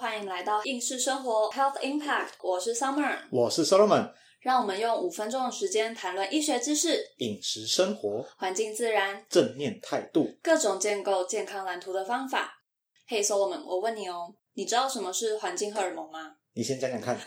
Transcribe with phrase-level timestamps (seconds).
[0.00, 4.10] 欢迎来到应试生活 Health Impact，我是 Summer，我是 Solomon，
[4.40, 12.52] 让我们用五分钟的时间谈论医学知识、饮食生活、环境自然、正念态度、各种建构健康蓝图的方法。
[13.06, 16.32] 嘿，Solomon，我问你哦，你知道什么是环境荷尔蒙吗？
[16.54, 17.16] 你先讲讲看。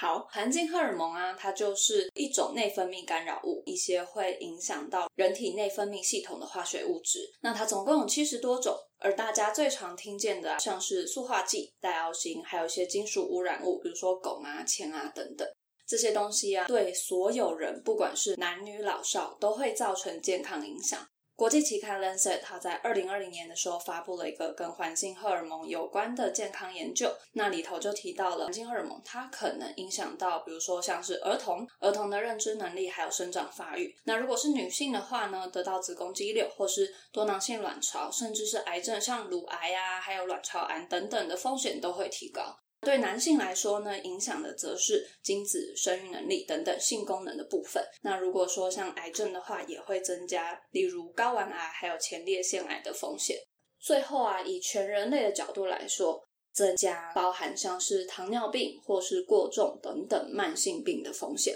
[0.00, 7.18] 好，环境荷尔蒙啊，它就是一种内分泌干扰物，一些会影响到人体内分泌系统的化学物质。
[7.40, 15.44] 那它总共有七十多种，而大家最常听见的，像是塑化剂、代奥辛，还有一些金属污染物，比如说汞啊、铅啊等等。
[15.84, 21.04] 这些东西啊，对所有人，不管是男女老少，都会造成健康影响。
[21.38, 33.96] 国际期刊《Lancet》它在二零二零年的时候发布了一个跟环境荷尔蒙有关的健康研究，那里头就提到了环境荷尔蒙它可能影响到，比如说像是儿童、儿童的认知能力还有生长发育。
[34.02, 42.58] 那如果是女性的话呢，得到子宫肌瘤或是多囊性卵巢，甚至是癌症，像乳癌啊，还有卵巢癌等等的风险都会提高。
[42.80, 47.84] 对男性来说呢，影响的则是精子生育能力等等性功能的部分。
[48.02, 53.36] 那如果说像癌症的话，也会增加，例如睾丸癌还有前列腺癌的风险。
[53.80, 61.54] 最后啊，以全人类的角度来说，增加包含像是糖尿病或是过重等等慢性病的风险。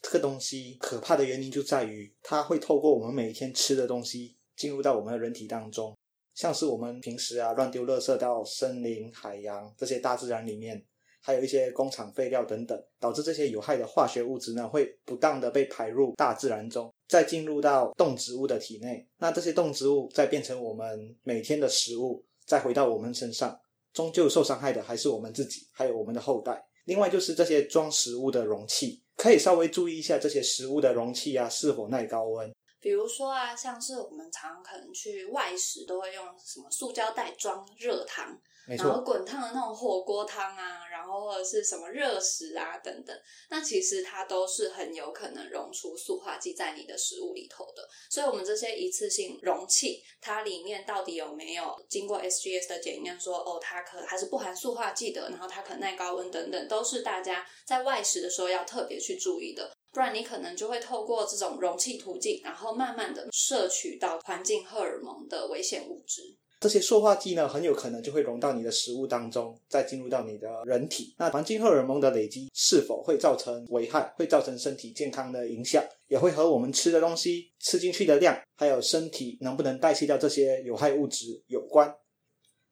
[0.00, 5.96] 这个东西可怕的原因就在于，它会透过我们每一天吃的东西进入到我们的人体当中。
[6.34, 10.82] 像是我们平时啊乱丢垃圾到森林、海洋这些大自然里面，
[11.20, 19.06] 还有一些工厂废料等等，导致这些有害的化学物质呢会不当的被排入大自然中，再进入到动植物的体内。
[19.18, 23.58] 那这些动植物再变成我们每天的食物，再回到我们身上，
[23.92, 26.64] 终究受伤害的还是我们自己，还有我们的后代。
[26.86, 32.52] 另外就是这些装食物的容器，可以稍微注意一下这些食物的容器啊是否耐高温。
[32.82, 43.16] 比如说啊，像是我们常可能去外食，都会用什么塑胶袋装热汤，然后滚烫的那种火锅汤啊，然后或者是什么热食啊等等，
[43.48, 47.88] 那其实它都是很有可能溶出塑化剂在你的食物里头的。
[48.10, 59.71] 所以，我们这些一次性容器，它里面到底有没有经过 SGS 的检验，说哦，它可还是不含塑化剂的，然后它可耐高温等等，都是大家在外食的时候要特别去注意的。
[59.92, 66.22] 不然你可能就会透过这种容器途径，然后慢慢的摄取到环境荷尔蒙的危险物质。
[66.60, 71.12] 这些塑化剂呢，很有可能就会溶到你的食物当中，再进入到你的人体。
[71.18, 81.92] 那环境荷尔蒙的累积是否会造成危害，会造成身体健康的影响，也会和我们吃的东西吃进去的量，还有身体能不能代谢掉这些有害物质有关。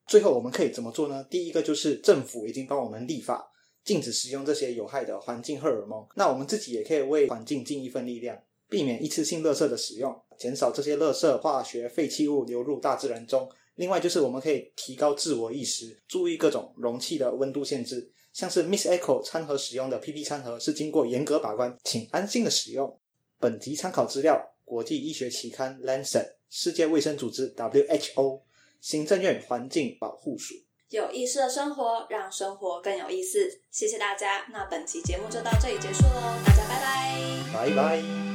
[0.07, 1.23] 最后我们可以怎么做呢？
[1.29, 3.45] 第一个就是政府已经帮我们立法。
[3.83, 8.37] 禁止使用这些有害的环境荷尔蒙，那我们自己也可以为环境尽一份力量，
[8.69, 13.49] 避免一次性垃圾的使用，减少这些垃圾化学废弃物流入大自然中。
[13.75, 22.99] 另外就是我们可以提高自我意识，注意各种容器的温度限制，像是 Miss Echo 餐盒使用的 PP 餐盒是经过严格把关，请安心的使用。
[23.39, 28.41] 本集参考资料：国际医学期刊 Lancet、世界卫生组织 WHO、
[28.79, 30.53] 行政院环境保护署。
[30.91, 33.61] 有意思的生活，让生活更有意思。
[33.71, 37.19] 谢谢大家，那本期节目就到这里结束喽，大家拜拜，
[37.53, 38.30] 拜拜。